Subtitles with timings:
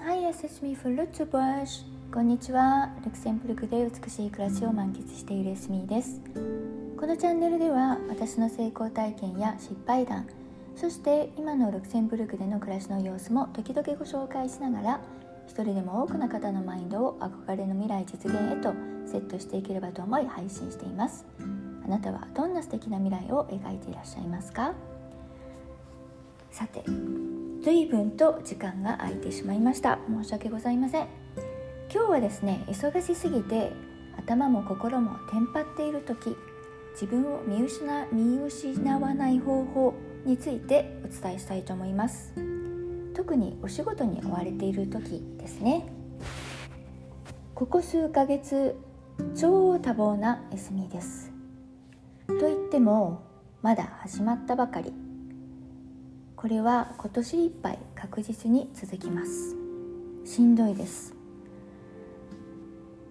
[0.00, 2.90] Hi, it's me for Lutz b o s こんにちは。
[3.04, 6.20] ルクセンブルクで美しい暮らしを満喫しているエスミーです。
[6.98, 10.26] このチャンネルでは私の成功体験や失敗談
[10.76, 15.00] そして今のルクセンブルクでの暮らしの様子も時々ご紹介しながら
[15.46, 18.72] 一人でも多くの方のマインドを憧れの未来実現へと
[19.06, 21.24] セットしていければと思い配信しています。
[21.84, 24.72] あなたはどんな素敵な未来を描いていらっしゃいますか？
[26.50, 26.84] さて
[27.62, 30.00] 随分と時間が空いてしまいました。
[30.08, 31.06] 申し訳ございません。
[31.94, 33.70] 今日はですね忙しすぎて
[34.18, 36.36] 頭も心もテンパっている時
[36.94, 39.94] 自分を見失見失わない方法
[40.24, 42.34] についてお伝えしたいと思います。
[43.14, 45.86] 特にお仕事に追われている時ですね。
[47.54, 48.74] ここ数ヶ月
[49.36, 51.30] 超多忙な休みです。
[52.26, 53.22] と言っても
[53.62, 55.11] まだ始まったばかり。
[56.42, 59.54] これは今年いっぱい確実に続きます。
[60.24, 61.14] しんどいです。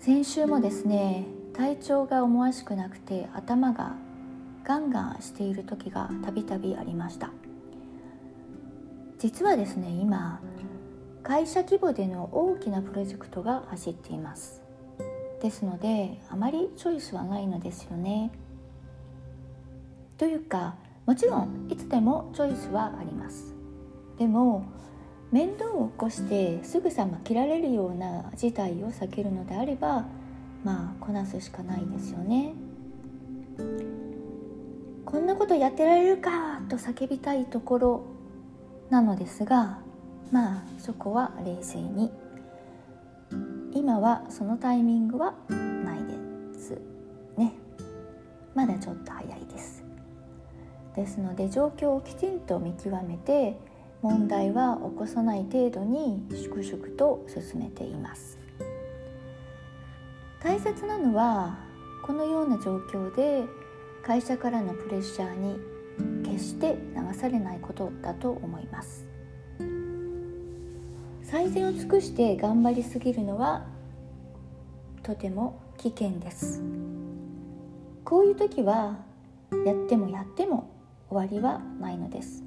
[0.00, 3.94] 先週もですね体調が思わしくなくて頭が
[4.64, 7.30] ガンガンしている時がたびたびありました。
[9.20, 10.40] 実はですね今
[11.22, 14.62] 会社規模での大きなプロジェクトが走っています。
[15.40, 18.32] ですのであまりチョイスはないのですよね。
[20.18, 20.74] というか
[21.06, 23.54] もちろんいつでもチョイスはあります。
[24.18, 24.64] でも
[25.30, 30.04] 面倒を起こしてすぐさま切られるような事態を避けるのであれば
[30.62, 32.52] まあこなすしかないですよね。
[35.04, 38.04] こんなことやってられるかと叫びたいところ
[38.90, 39.78] なのですが
[40.30, 42.10] まあそこは冷静に。
[43.74, 46.04] 今はそのタイミングはない
[46.52, 46.78] です
[47.36, 47.54] ね。
[48.54, 49.81] まだちょっと早いです。
[50.94, 53.56] ですので状況をきちんと見極めて
[54.02, 58.38] 問題は起こさない程度に粛々と進めています。
[60.42, 61.58] 大切なのは
[62.04, 63.44] このような状況で
[64.02, 65.56] 会社からのプレッシャーに
[66.24, 69.06] 決して流されないことだと思います。
[71.22, 73.64] 最善を尽くして頑張りすぎるのは
[75.02, 76.60] とても危険です。
[78.04, 78.98] こういう時は
[79.64, 80.68] やってもやっても
[81.12, 82.42] 終わりはないのです。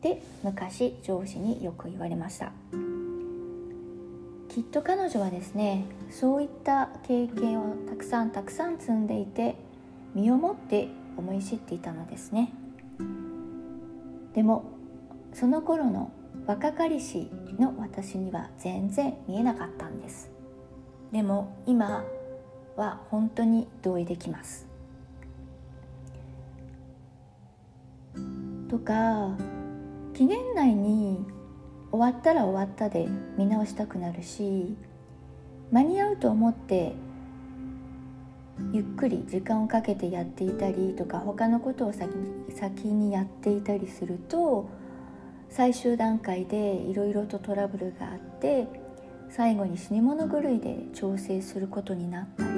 [0.00, 2.52] で昔上司によく言われました。
[4.48, 9.56] きっと彼女はですねそういった経験をたくさんたくさん積んでいて
[10.14, 12.52] 身をもって思い知っていたのですね。
[14.34, 14.64] でも
[15.32, 16.12] その頃の
[16.46, 20.30] 若かりしの私には全然見えなかったんです。
[21.10, 22.04] でも今
[22.76, 24.67] は本当に同意できます。
[28.68, 29.36] とか
[30.14, 31.24] 期限内に
[31.90, 34.76] 終わったら終わったで見直したくなるし
[35.70, 36.92] 間に合うと思って
[38.72, 44.68] ゆっくり時間をかけてやっていたりとか他のことを先に先にやっていたりすると
[45.48, 48.66] 最終段階でいろいろとトラブルがあって
[49.30, 52.48] 最後に死に物狂いで調整することになったり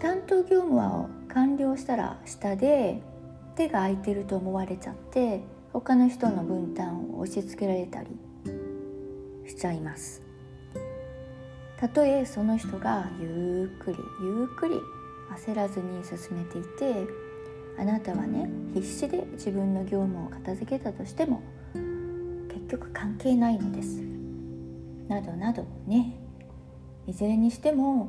[0.00, 3.02] 担当業務は完了したら下で
[3.54, 5.42] 手が空いてると思われちゃって
[5.72, 8.08] 他の人の分担を押し付けられたり
[9.46, 10.22] しちゃいます。
[11.78, 14.74] たとえその人がゆっくりゆっくり
[15.36, 17.06] 焦らずに進めていて
[17.78, 21.42] あなたはね必死で自分の業務を片付けたとしても
[22.48, 24.00] 結局関係ないのです。
[25.08, 26.16] などなどね
[27.06, 28.08] いずれにしても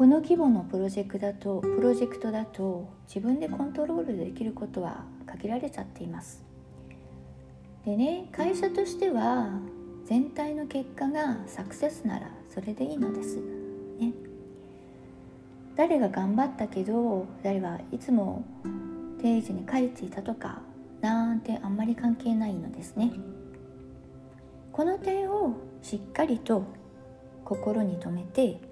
[0.00, 6.42] この規模のプロジェクトだとプロジェクトだと自分でコントロールできることは限られちゃっています。
[7.84, 9.50] でね会社としては
[10.06, 13.36] 全体の結果がサクセスならそれでいいのです。
[13.98, 14.14] ね。
[15.76, 18.42] 誰が頑張ったけど誰はいつも
[19.20, 20.62] 定時に帰っていたとか
[21.02, 23.12] なんてあんまり関係ないのですね。
[24.72, 26.64] この点をしっかりと
[27.44, 28.69] 心に留めて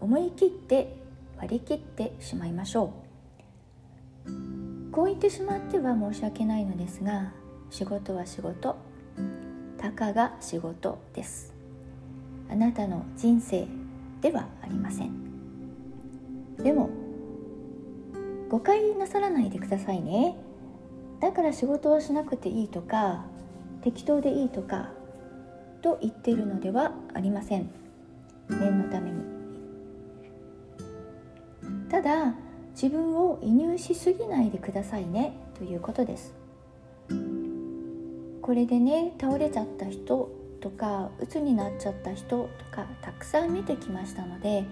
[0.00, 0.96] 思い切って
[1.38, 2.92] 割り切ってしまいましょ
[4.26, 4.92] う。
[4.92, 7.32] こう言ってしまっては申し訳ないのですが
[7.70, 8.76] 仕事は仕事
[9.78, 11.52] たかが仕事です。
[12.50, 13.66] あなたの人生
[14.20, 15.10] ではありません。
[16.62, 16.88] でも
[18.48, 20.36] 誤解なさらないでくださいね。
[21.20, 23.24] だから仕事はしなくていいとか
[23.82, 24.90] 適当でいいとか
[25.82, 27.70] と言っているのではありません。
[28.48, 29.35] 念のために。
[31.96, 32.34] ただ
[32.72, 36.34] 自分を移入しすぎないでくださいねということです。
[38.42, 44.64] これでね倒れちゃった人とか鬱になっちゃった人とかたくさん見てきましたので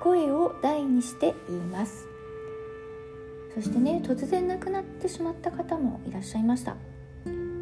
[0.00, 2.06] 声を大にして言います。
[3.56, 6.76] そしてね突然亡くなってしまった方もいらっしゃいました。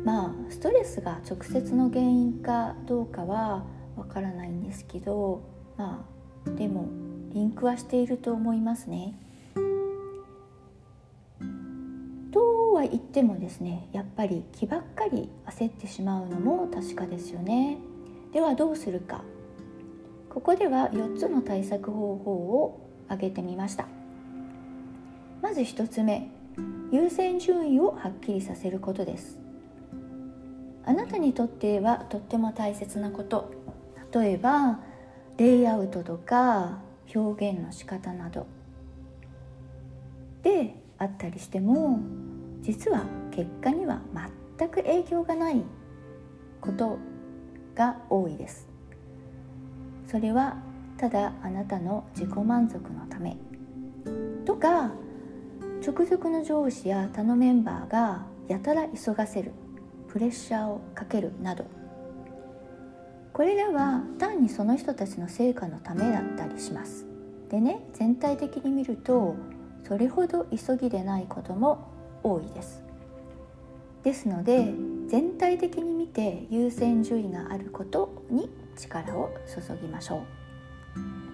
[0.04, 3.64] まあストレスが直接の原因かどうかは
[3.96, 5.40] わからないんですけど
[5.78, 6.06] ま
[6.46, 6.99] あでも
[7.32, 9.14] リンクはしていると思いますね。
[12.32, 17.78] とは言ってもですねやっぱり気ばっかり焦ってしまうのも確かですよね。
[18.32, 19.22] ではどうするか。
[20.28, 23.86] ここでは4つの対策方法を挙げてみました。
[25.42, 26.28] まず1つ目
[26.92, 29.38] 優先順位をはっきりさせることです。
[30.84, 33.52] あなたにとってはとっても大切なこと。
[34.12, 34.80] 例えば
[35.36, 36.80] レイアウトとか
[37.14, 38.46] 表現の仕方など。
[40.42, 41.98] であったりしても
[42.62, 44.00] 実は結果には
[44.58, 45.62] 全く影響がない
[46.60, 46.98] こと
[47.74, 48.68] が多いです。
[50.06, 50.56] それは
[50.98, 53.36] ただあなたの自己満足のため
[54.44, 54.92] とか
[55.86, 59.52] 直属の上司や他のメンバーがやたら急がせる
[60.08, 61.64] プレッシャーをかけるなど
[63.32, 67.06] これらは単にその人たちの成果のためだったりします。
[67.48, 69.34] でね全体的に見ると
[69.86, 71.88] それほど急ぎでないことも
[72.22, 72.82] 多いです。
[74.02, 74.72] ですので
[75.08, 81.29] 全体的に見て優先順位があることに力を注ぎましょう。